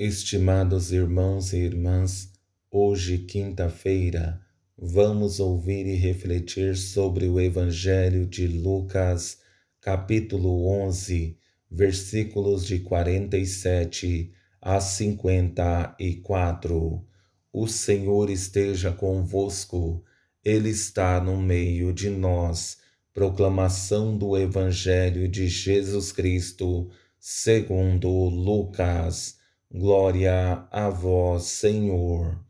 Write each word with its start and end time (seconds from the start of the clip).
Estimados 0.00 0.92
irmãos 0.92 1.52
e 1.52 1.56
irmãs, 1.56 2.30
hoje, 2.70 3.18
quinta-feira, 3.18 4.40
vamos 4.76 5.40
ouvir 5.40 5.88
e 5.88 5.96
refletir 5.96 6.76
sobre 6.76 7.26
o 7.26 7.40
Evangelho 7.40 8.24
de 8.24 8.46
Lucas, 8.46 9.40
capítulo 9.80 10.68
11, 10.68 11.36
versículos 11.68 12.64
de 12.64 12.78
47 12.78 14.32
a 14.62 14.78
54. 14.78 17.04
O 17.52 17.66
Senhor 17.66 18.30
esteja 18.30 18.92
convosco, 18.92 20.04
Ele 20.44 20.70
está 20.70 21.20
no 21.20 21.36
meio 21.36 21.92
de 21.92 22.08
nós. 22.08 22.78
Proclamação 23.12 24.16
do 24.16 24.36
Evangelho 24.36 25.26
de 25.26 25.48
Jesus 25.48 26.12
Cristo, 26.12 26.88
segundo 27.18 28.08
Lucas. 28.28 29.37
Glória 29.70 30.66
a 30.70 30.88
vós, 30.88 31.44
Senhor. 31.44 32.42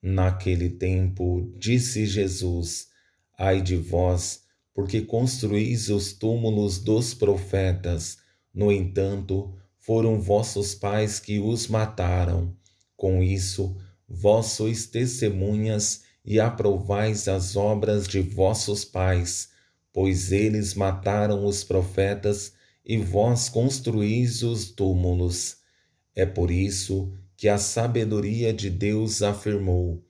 Naquele 0.00 0.70
tempo, 0.70 1.52
disse 1.58 2.06
Jesus: 2.06 2.86
Ai 3.36 3.60
de 3.60 3.74
vós, 3.74 4.44
porque 4.72 5.00
construís 5.00 5.88
os 5.88 6.12
túmulos 6.12 6.78
dos 6.78 7.12
profetas. 7.12 8.18
No 8.54 8.70
entanto, 8.70 9.52
foram 9.80 10.20
vossos 10.20 10.72
pais 10.72 11.18
que 11.18 11.40
os 11.40 11.66
mataram. 11.66 12.54
Com 12.96 13.20
isso, 13.20 13.76
vós 14.08 14.46
sois 14.46 14.86
testemunhas 14.86 16.02
e 16.24 16.38
aprovais 16.38 17.26
as 17.26 17.56
obras 17.56 18.06
de 18.06 18.20
vossos 18.20 18.84
pais, 18.84 19.48
pois 19.92 20.30
eles 20.30 20.74
mataram 20.74 21.44
os 21.44 21.64
profetas 21.64 22.52
e 22.86 22.96
vós 22.96 23.48
construís 23.48 24.44
os 24.44 24.70
túmulos. 24.70 25.59
É 26.20 26.26
por 26.26 26.50
isso 26.50 27.10
que 27.34 27.48
a 27.48 27.56
sabedoria 27.56 28.52
de 28.52 28.68
Deus 28.68 29.22
afirmou: 29.22 30.04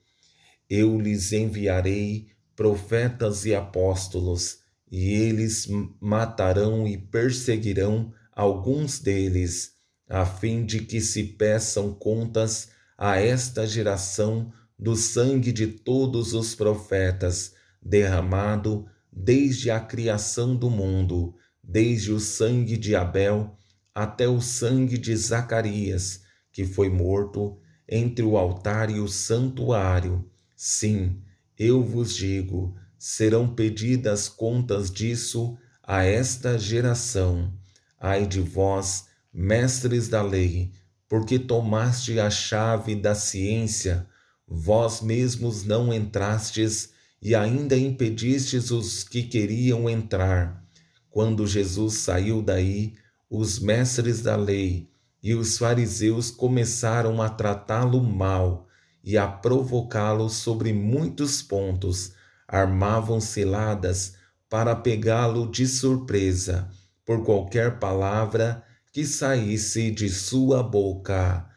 Eu 0.68 1.00
lhes 1.00 1.32
enviarei 1.32 2.30
profetas 2.56 3.44
e 3.44 3.54
apóstolos, 3.54 4.58
e 4.90 5.12
eles 5.12 5.68
matarão 6.00 6.84
e 6.84 6.98
perseguirão 6.98 8.12
alguns 8.32 8.98
deles, 8.98 9.74
a 10.08 10.26
fim 10.26 10.64
de 10.66 10.80
que 10.80 11.00
se 11.00 11.22
peçam 11.22 11.94
contas 11.94 12.70
a 12.98 13.20
esta 13.20 13.64
geração 13.64 14.52
do 14.76 14.96
sangue 14.96 15.52
de 15.52 15.68
todos 15.68 16.34
os 16.34 16.56
profetas, 16.56 17.54
derramado 17.80 18.84
desde 19.12 19.70
a 19.70 19.78
criação 19.78 20.56
do 20.56 20.68
mundo, 20.68 21.36
desde 21.62 22.10
o 22.10 22.18
sangue 22.18 22.76
de 22.76 22.96
Abel 22.96 23.56
até 24.02 24.26
o 24.26 24.40
sangue 24.40 24.96
de 24.96 25.14
Zacarias, 25.14 26.22
que 26.50 26.64
foi 26.64 26.88
morto 26.88 27.58
entre 27.86 28.24
o 28.24 28.38
altar 28.38 28.90
e 28.90 28.98
o 28.98 29.06
santuário. 29.06 30.24
Sim, 30.56 31.20
eu 31.58 31.84
vos 31.84 32.14
digo, 32.14 32.74
serão 32.98 33.46
pedidas 33.54 34.26
contas 34.26 34.90
disso 34.90 35.58
a 35.82 36.02
esta 36.02 36.58
geração. 36.58 37.52
Ai 38.00 38.26
de 38.26 38.40
vós, 38.40 39.04
mestres 39.30 40.08
da 40.08 40.22
lei, 40.22 40.72
porque 41.06 41.38
tomaste 41.38 42.18
a 42.18 42.30
chave 42.30 42.94
da 42.94 43.14
ciência, 43.14 44.06
vós 44.48 45.02
mesmos 45.02 45.62
não 45.62 45.92
entrastes 45.92 46.88
e 47.20 47.34
ainda 47.34 47.76
impedistes 47.76 48.70
os 48.70 49.04
que 49.04 49.24
queriam 49.24 49.90
entrar. 49.90 50.64
Quando 51.10 51.46
Jesus 51.46 51.96
saiu 51.98 52.40
daí, 52.40 52.94
os 53.30 53.60
mestres 53.60 54.20
da 54.22 54.34
lei 54.34 54.90
e 55.22 55.34
os 55.34 55.56
fariseus 55.56 56.30
começaram 56.32 57.22
a 57.22 57.28
tratá-lo 57.28 58.02
mal 58.02 58.66
e 59.04 59.16
a 59.16 59.28
provocá-lo 59.28 60.28
sobre 60.28 60.72
muitos 60.72 61.40
pontos, 61.40 62.12
armavam 62.48 63.20
ciladas 63.20 64.16
para 64.48 64.74
pegá-lo 64.74 65.48
de 65.48 65.66
surpresa 65.66 66.68
por 67.06 67.24
qualquer 67.24 67.78
palavra 67.78 68.64
que 68.92 69.06
saísse 69.06 69.90
de 69.90 70.08
sua 70.08 70.62
boca. 70.62 71.48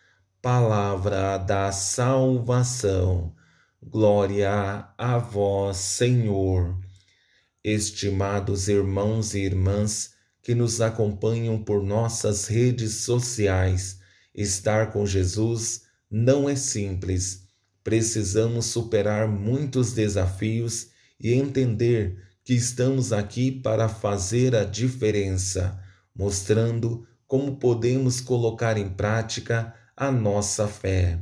Palavra 0.41 1.37
da 1.37 1.71
salvação. 1.71 3.33
Glória 3.81 4.87
a 4.97 5.17
vós, 5.17 5.77
Senhor. 5.77 6.77
Estimados 7.63 8.67
irmãos 8.67 9.33
e 9.33 9.39
irmãs, 9.39 10.12
que 10.43 10.53
nos 10.53 10.81
acompanham 10.81 11.63
por 11.63 11.81
nossas 11.81 12.47
redes 12.47 12.95
sociais. 12.95 13.99
Estar 14.35 14.91
com 14.91 15.05
Jesus 15.05 15.83
não 16.11 16.49
é 16.49 16.55
simples. 16.55 17.47
Precisamos 17.81 18.65
superar 18.65 19.27
muitos 19.27 19.93
desafios 19.93 20.89
e 21.19 21.33
entender 21.33 22.21
que 22.43 22.53
estamos 22.53 23.13
aqui 23.13 23.51
para 23.51 23.87
fazer 23.87 24.53
a 24.53 24.65
diferença, 24.65 25.79
mostrando 26.13 27.07
como 27.25 27.55
podemos 27.55 28.19
colocar 28.19 28.77
em 28.77 28.89
prática 28.89 29.73
a 29.95 30.11
nossa 30.11 30.67
fé. 30.67 31.19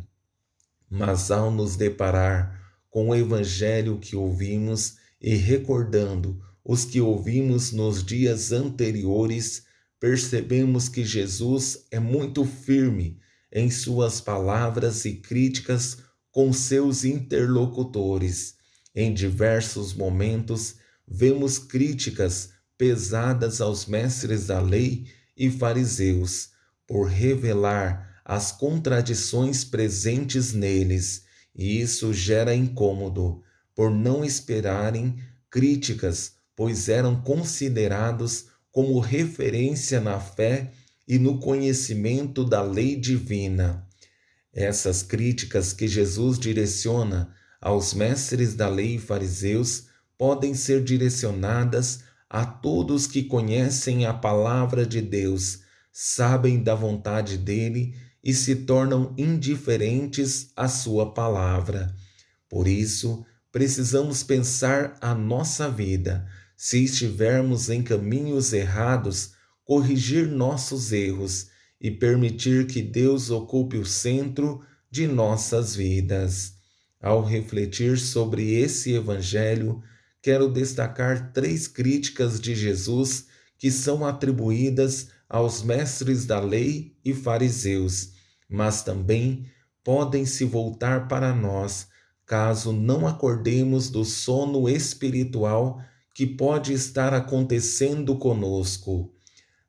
Mas 0.90 1.30
ao 1.30 1.52
nos 1.52 1.76
deparar 1.76 2.60
com 2.90 3.10
o 3.10 3.16
evangelho 3.16 4.00
que 4.00 4.16
ouvimos 4.16 4.98
e 5.22 5.36
recordando 5.36 6.42
os 6.64 6.86
que 6.86 7.02
ouvimos 7.02 7.72
nos 7.72 8.04
dias 8.04 8.52
anteriores, 8.52 9.64
percebemos 10.00 10.88
que 10.88 11.04
Jesus 11.04 11.86
é 11.92 12.00
muito 12.00 12.46
firme 12.46 13.20
em 13.52 13.70
suas 13.70 14.22
palavras 14.22 15.06
e 15.06 15.16
críticas 15.16 15.98
com 16.32 16.54
seus 16.54 17.04
interlocutores. 17.04 18.56
Em 18.96 19.14
diversos 19.14 19.94
momentos, 19.94 20.76
vemos 21.08 21.58
críticas 21.60 22.50
pesadas 22.78 23.60
aos 23.60 23.86
mestres 23.86 24.48
da 24.48 24.60
lei 24.62 25.06
e 25.36 25.50
fariseus 25.50 26.50
por 26.88 27.08
revelar 27.08 28.22
as 28.24 28.52
contradições 28.52 29.64
presentes 29.64 30.54
neles, 30.54 31.24
e 31.54 31.82
isso 31.82 32.14
gera 32.14 32.56
incômodo 32.56 33.42
por 33.76 33.92
não 33.92 34.24
esperarem 34.24 35.18
críticas 35.50 36.34
pois 36.56 36.90
eram 36.90 37.22
considerados 37.22 38.48
como 38.72 39.00
referência 39.00 40.00
na 40.00 40.20
fé 40.20 40.72
e 41.08 41.20
no 41.20 41.40
conhecimento 41.40 42.46
da 42.46 42.62
lei 42.62 42.96
divina. 42.96 43.86
Essas 44.54 45.02
críticas 45.04 45.74
que 45.74 45.88
Jesus 45.88 46.40
direciona 46.40 47.34
aos 47.60 47.94
mestres 47.94 48.56
da 48.56 48.68
lei 48.68 48.96
e 48.96 49.00
fariseus 49.00 49.88
podem 50.18 50.54
ser 50.54 50.84
direcionadas 50.84 52.04
a 52.30 52.46
todos 52.46 53.08
que 53.08 53.24
conhecem 53.24 54.06
a 54.06 54.14
palavra 54.14 54.86
de 54.86 55.02
Deus, 55.02 55.60
sabem 55.92 56.64
da 56.64 56.74
vontade 56.74 57.38
dele 57.38 57.94
e 58.24 58.34
se 58.34 58.56
tornam 58.56 59.14
indiferentes 59.18 60.52
à 60.56 60.68
sua 60.68 61.14
palavra. 61.14 61.94
Por 62.50 62.68
isso, 62.68 63.26
precisamos 63.52 64.24
pensar 64.24 64.98
a 65.02 65.14
nossa 65.14 65.70
vida 65.70 66.26
se 66.64 66.84
estivermos 66.84 67.72
em 67.72 67.82
caminhos 67.82 68.54
errados, 68.54 69.32
corrigir 69.66 70.28
nossos 70.28 70.92
erros 70.92 71.48
e 71.82 71.90
permitir 71.90 72.68
que 72.68 72.84
Deus 72.84 73.32
ocupe 73.32 73.78
o 73.78 73.86
centro 73.86 74.62
de 74.88 75.08
nossas 75.08 75.76
vidas. 75.76 76.54
Ao 77.02 77.24
refletir 77.24 77.98
sobre 77.98 78.54
esse 78.54 78.94
Evangelho, 78.94 79.82
quero 80.22 80.48
destacar 80.48 81.34
três 81.34 81.68
críticas 81.68 82.40
de 82.40 82.54
Jesus 82.54 83.26
que 83.58 83.72
são 83.72 84.06
atribuídas 84.06 85.08
aos 85.28 85.64
mestres 85.64 86.28
da 86.28 86.40
lei 86.40 86.96
e 87.04 87.12
fariseus, 87.12 88.12
mas 88.48 88.84
também 88.84 89.48
podem 89.84 90.28
se 90.28 90.46
voltar 90.46 91.08
para 91.08 91.34
nós 91.34 91.88
caso 92.24 92.72
não 92.72 93.08
acordemos 93.08 93.90
do 93.90 94.06
sono 94.06 94.70
espiritual 94.70 95.82
que 96.14 96.26
pode 96.26 96.74
estar 96.74 97.14
acontecendo 97.14 98.16
conosco. 98.18 99.14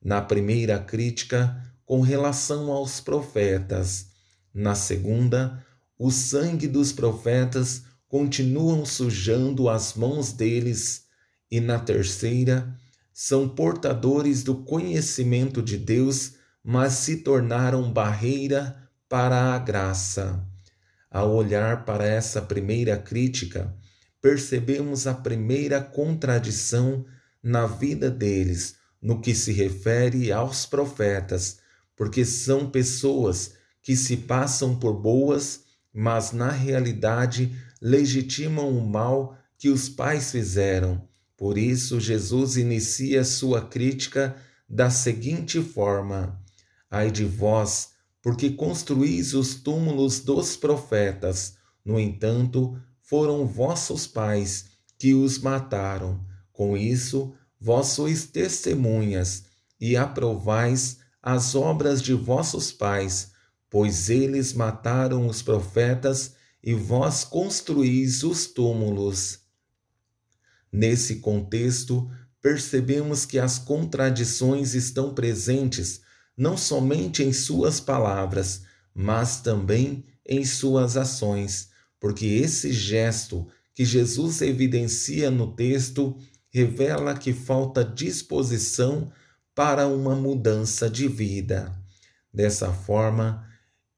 Na 0.03 0.21
primeira 0.21 0.79
crítica, 0.79 1.63
com 1.85 2.01
relação 2.01 2.73
aos 2.73 3.01
profetas. 3.01 4.07
Na 4.53 4.75
segunda, 4.75 5.65
o 5.99 6.11
sangue 6.11 6.67
dos 6.67 6.93
profetas 6.93 7.83
continuam 8.09 8.85
sujando 8.85 9.69
as 9.69 9.95
mãos 9.95 10.33
deles. 10.33 11.05
E 11.51 11.61
na 11.61 11.79
terceira, 11.79 12.77
são 13.13 13.49
portadores 13.49 14.43
do 14.43 14.57
conhecimento 14.65 15.63
de 15.63 15.77
Deus, 15.77 16.35
mas 16.65 16.95
se 16.95 17.19
tornaram 17.19 17.93
barreira 17.93 18.77
para 19.09 19.55
a 19.55 19.59
graça. 19.59 20.43
Ao 21.11 21.31
olhar 21.31 21.85
para 21.85 22.07
essa 22.07 22.41
primeira 22.41 22.97
crítica, 22.97 23.77
percebemos 24.23 25.09
a 25.09 25.13
primeira 25.13 25.81
contradição 25.81 27.05
na 27.43 27.67
vida 27.67 28.09
deles 28.09 28.77
no 29.03 29.21
que 29.21 29.35
se 29.35 29.53
refere 29.53 30.31
aos 30.31 30.65
profetas, 30.65 31.59
porque 31.97 32.25
são 32.25 32.71
pessoas 32.71 33.55
que 33.83 33.97
se 33.97 34.17
passam 34.17 34.79
por 34.79 34.95
boas, 34.95 35.65
mas 35.93 36.31
na 36.31 36.51
realidade 36.51 37.53
legitimam 37.81 38.71
o 38.71 38.87
mal 38.87 39.37
que 39.59 39.69
os 39.69 39.89
pais 39.89 40.31
fizeram. 40.31 41.07
Por 41.37 41.59
isso, 41.59 41.99
Jesus 41.99 42.57
inicia 42.57 43.25
sua 43.25 43.61
crítica 43.61 44.37
da 44.69 44.89
seguinte 44.89 45.61
forma: 45.61 46.41
Ai 46.89 47.11
de 47.11 47.25
vós, 47.25 47.91
porque 48.23 48.51
construís 48.51 49.35
os 49.35 49.57
túmulos 49.57 50.21
dos 50.21 50.57
profetas. 50.57 51.57
No 51.85 51.99
entanto, 51.99 52.81
foram 53.13 53.47
vossos 53.47 54.07
pais 54.07 54.71
que 54.97 55.13
os 55.13 55.39
mataram. 55.39 56.25
Com 56.51 56.75
isso, 56.79 57.35
vós 57.61 57.89
sois 57.89 58.25
testemunhas 58.25 59.45
e 59.79 59.99
aprovais 59.99 60.97
as 61.23 61.55
obras 61.55 62.01
de 62.01 62.15
vossos 62.15 62.73
pais, 62.73 63.33
pois 63.69 64.09
eles 64.09 64.55
mataram 64.55 65.27
os 65.27 65.43
profetas 65.43 66.33
e 66.65 66.73
vós 66.73 67.23
construís 67.23 68.23
os 68.23 68.47
túmulos. 68.47 69.41
Nesse 70.73 71.17
contexto, 71.17 72.11
percebemos 72.41 73.27
que 73.27 73.39
as 73.39 73.59
contradições 73.59 74.73
estão 74.73 75.13
presentes 75.13 76.01
não 76.35 76.57
somente 76.57 77.23
em 77.23 77.31
suas 77.31 77.79
palavras, 77.79 78.63
mas 78.95 79.43
também 79.43 80.03
em 80.27 80.47
suas 80.47 80.97
ações, 80.97 81.72
porque 82.03 82.27
esse 82.27 82.73
gesto 82.73 83.47
que 83.73 83.85
Jesus 83.85 84.43
evidencia 84.43 85.31
no 85.31 85.55
texto 85.55 86.19
revela 86.51 87.15
que 87.15 87.33
falta 87.33 87.85
disposição 87.85 89.13
para 89.55 89.87
uma 89.87 90.17
mudança 90.17 90.91
de 90.91 91.07
vida. 91.07 91.73
Dessa 92.35 92.73
forma, 92.73 93.47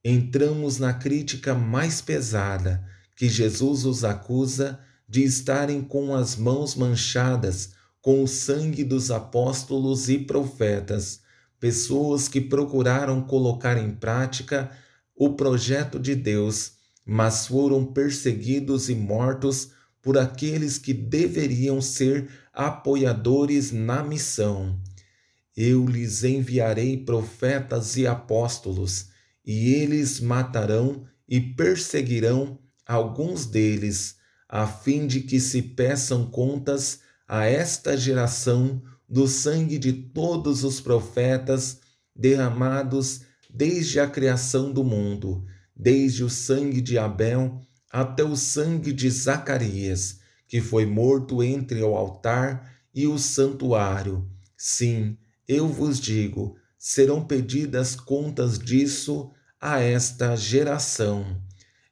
entramos 0.05 0.79
na 0.79 0.93
crítica 0.93 1.55
mais 1.55 2.03
pesada 2.03 2.87
que 3.17 3.27
Jesus 3.27 3.87
os 3.87 4.05
acusa 4.05 4.79
de 5.09 5.25
estarem 5.25 5.81
com 5.81 6.15
as 6.15 6.37
mãos 6.37 6.75
manchadas 6.75 7.73
com 8.03 8.23
o 8.23 8.29
sangue 8.29 8.85
dos 8.85 9.11
apóstolos 9.11 10.11
e 10.11 10.19
profetas, 10.19 11.21
pessoas 11.59 12.29
que 12.29 12.43
procuraram 12.43 13.23
colocar 13.23 13.79
em 13.79 13.93
prática 13.93 14.71
o 15.17 15.33
projeto 15.33 15.99
de 15.99 16.15
Deus, 16.15 16.84
mas 17.05 17.47
foram 17.47 17.85
perseguidos 17.85 18.89
e 18.89 18.95
mortos 18.95 19.71
por 20.01 20.19
aqueles 20.19 20.79
que 20.79 20.93
deveriam 20.93 21.81
ser 21.81 22.29
apoiadores 22.53 23.73
na 23.73 24.03
missão. 24.03 24.79
Eu 25.57 25.87
lhes 25.87 26.25
enviarei 26.25 26.97
profetas 26.97 27.97
e 27.97 28.07
apóstolos, 28.07 29.09
e 29.45 29.75
eles 29.75 30.21
matarão 30.21 31.05
e 31.29 31.41
perseguirão 31.41 32.59
alguns 32.87 33.47
deles, 33.47 34.17
a 34.49 34.67
fim 34.67 35.07
de 35.07 35.21
que 35.21 35.41
se 35.41 35.63
peçam 35.63 36.27
contas 36.27 37.01
a 37.27 37.47
esta 37.47 37.97
geração 37.97 38.83
do 39.09 39.27
sangue 39.27 39.79
de 39.79 39.93
todos 39.93 40.65
os 40.65 40.81
profetas 40.81 41.81
derramados 42.15 43.23
desde 43.49 44.01
a 44.01 44.09
criação 44.09 44.73
do 44.73 44.83
mundo, 44.85 45.45
desde 45.75 46.25
o 46.25 46.31
sangue 46.31 46.81
de 46.81 46.99
Abel 46.99 47.61
até 47.91 48.25
o 48.25 48.37
sangue 48.37 48.93
de 48.93 49.09
Zacarias, 49.11 50.21
que 50.47 50.61
foi 50.61 50.85
morto 50.85 51.43
entre 51.43 51.83
o 51.83 51.95
altar 51.95 52.73
e 52.95 53.07
o 53.07 53.19
santuário. 53.19 54.29
Sim, 54.57 55.17
eu 55.47 55.69
vos 55.69 56.01
digo, 56.01 56.57
serão 56.79 57.25
pedidas 57.25 57.95
contas 57.97 58.59
disso 58.59 59.31
a 59.61 59.81
esta 59.81 60.37
geração. 60.37 61.41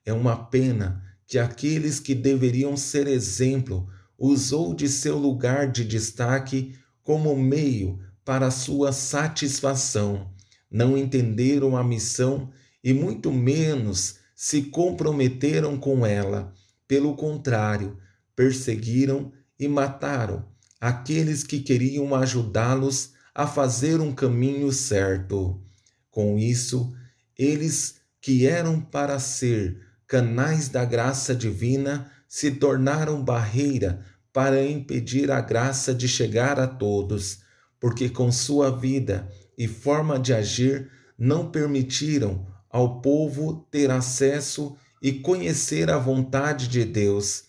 É 0.05 0.13
uma 0.13 0.37
pena 0.37 1.03
que 1.27 1.39
aqueles 1.39 1.99
que 1.99 2.15
deveriam 2.15 2.77
ser 2.77 3.07
exemplo 3.07 3.89
usou 4.19 4.75
de 4.75 4.89
seu 4.89 5.17
lugar 5.17 5.71
de 5.71 5.85
destaque 5.85 6.75
como 7.03 7.35
meio 7.37 7.99
para 8.25 8.51
sua 8.51 8.93
satisfação. 8.93 10.31
Não 10.71 10.97
entenderam 10.97 11.77
a 11.77 11.83
missão 11.83 12.51
e 12.83 12.93
muito 12.93 13.33
menos 13.33 14.17
se 14.35 14.63
comprometeram 14.63 15.79
com 15.79 16.05
ela. 16.05 16.53
Pelo 16.89 17.15
contrário, 17.15 17.97
perseguiram 18.35 19.33
e 19.59 19.69
mataram 19.69 20.45
aqueles 20.81 21.45
que 21.45 21.61
queriam 21.61 22.13
ajudá-los 22.15 23.13
a 23.33 23.47
fazer 23.47 24.01
um 24.01 24.13
caminho 24.13 24.73
certo. 24.73 25.63
Com 26.11 26.37
isso, 26.37 26.93
eles 27.39 28.01
que 28.21 28.47
eram 28.47 28.81
para 28.81 29.19
ser 29.19 29.81
canais 30.07 30.69
da 30.69 30.85
graça 30.85 31.35
divina 31.35 32.11
se 32.29 32.51
tornaram 32.51 33.23
barreira 33.23 34.05
para 34.33 34.65
impedir 34.65 35.31
a 35.31 35.41
graça 35.41 35.95
de 35.95 36.09
chegar 36.09 36.59
a 36.59 36.67
todos, 36.67 37.41
porque 37.79 38.09
com 38.09 38.33
sua 38.33 38.71
vida 38.71 39.29
e 39.57 39.69
forma 39.69 40.19
de 40.19 40.35
agir 40.35 40.91
não 41.17 41.51
permitiram 41.51 42.52
ao 42.73 43.03
povo 43.03 43.67
ter 43.71 43.91
acesso 43.91 44.75
e 45.03 45.13
conhecer 45.13 45.91
a 45.91 45.99
vontade 45.99 46.67
de 46.69 46.85
Deus. 46.85 47.45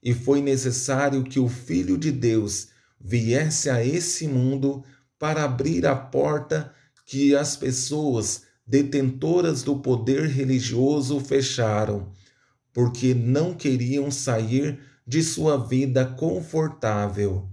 E 0.00 0.14
foi 0.14 0.40
necessário 0.40 1.24
que 1.24 1.40
o 1.40 1.48
Filho 1.48 1.98
de 1.98 2.12
Deus 2.12 2.68
viesse 3.00 3.68
a 3.68 3.84
esse 3.84 4.28
mundo 4.28 4.84
para 5.18 5.42
abrir 5.44 5.84
a 5.84 5.96
porta 5.96 6.72
que 7.04 7.34
as 7.34 7.56
pessoas 7.56 8.42
detentoras 8.64 9.62
do 9.62 9.78
poder 9.78 10.28
religioso 10.28 11.18
fecharam, 11.18 12.12
porque 12.72 13.14
não 13.14 13.54
queriam 13.54 14.10
sair 14.10 14.78
de 15.06 15.22
sua 15.22 15.56
vida 15.56 16.04
confortável. 16.04 17.48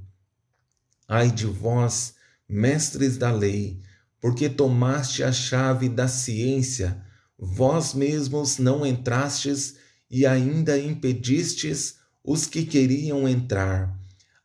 Ai 1.08 1.32
de 1.32 1.46
vós, 1.46 2.16
mestres 2.48 3.18
da 3.18 3.32
lei, 3.32 3.82
porque 4.20 4.50
tomaste 4.50 5.24
a 5.24 5.32
chave 5.32 5.88
da 5.88 6.08
ciência, 6.08 7.05
vós 7.38 7.94
mesmos 7.94 8.58
não 8.58 8.86
entrastes 8.86 9.76
e 10.10 10.26
ainda 10.26 10.78
impedistes 10.78 11.96
os 12.24 12.46
que 12.46 12.66
queriam 12.66 13.28
entrar. 13.28 13.98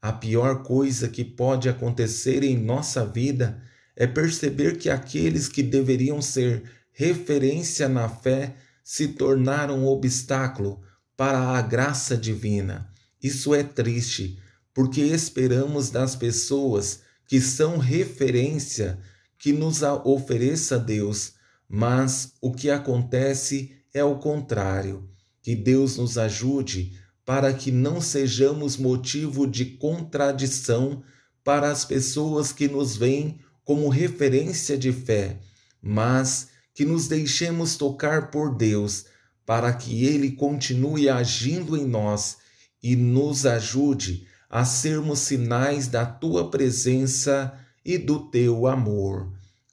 A 0.02 0.12
pior 0.12 0.62
coisa 0.62 1.08
que 1.08 1.24
pode 1.24 1.68
acontecer 1.68 2.42
em 2.42 2.56
nossa 2.56 3.04
vida 3.04 3.62
é 3.94 4.06
perceber 4.06 4.78
que 4.78 4.88
aqueles 4.88 5.48
que 5.48 5.62
deveriam 5.62 6.22
ser 6.22 6.62
referência 6.92 7.88
na 7.88 8.08
fé 8.08 8.56
se 8.82 9.08
tornaram 9.08 9.84
obstáculo 9.86 10.80
para 11.16 11.38
a 11.38 11.60
graça 11.60 12.16
divina. 12.16 12.90
Isso 13.22 13.54
é 13.54 13.62
triste, 13.62 14.38
porque 14.72 15.02
esperamos 15.02 15.90
das 15.90 16.16
pessoas 16.16 17.00
que 17.26 17.40
são 17.40 17.76
referência 17.76 18.98
que 19.38 19.52
nos 19.52 19.82
ofereça 19.82 20.78
Deus, 20.78 21.34
mas 21.72 22.32
o 22.40 22.52
que 22.52 22.68
acontece 22.68 23.70
é 23.94 24.02
o 24.02 24.18
contrário. 24.18 25.08
Que 25.40 25.54
Deus 25.54 25.96
nos 25.96 26.18
ajude 26.18 26.98
para 27.24 27.54
que 27.54 27.70
não 27.70 28.00
sejamos 28.00 28.76
motivo 28.76 29.46
de 29.46 29.64
contradição 29.64 31.00
para 31.44 31.70
as 31.70 31.84
pessoas 31.84 32.52
que 32.52 32.66
nos 32.66 32.96
veem 32.96 33.38
como 33.64 33.88
referência 33.88 34.76
de 34.76 34.92
fé, 34.92 35.38
mas 35.80 36.48
que 36.74 36.84
nos 36.84 37.06
deixemos 37.06 37.76
tocar 37.76 38.32
por 38.32 38.56
Deus 38.56 39.04
para 39.46 39.72
que 39.72 40.04
Ele 40.04 40.32
continue 40.32 41.08
agindo 41.08 41.76
em 41.76 41.86
nós 41.86 42.38
e 42.82 42.96
nos 42.96 43.46
ajude 43.46 44.26
a 44.48 44.64
sermos 44.64 45.20
sinais 45.20 45.86
da 45.86 46.04
tua 46.04 46.50
presença 46.50 47.56
e 47.84 47.96
do 47.96 48.28
teu 48.28 48.66
amor. 48.66 49.39